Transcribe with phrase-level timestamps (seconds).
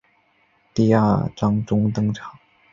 [0.73, 2.31] 第二章中登场。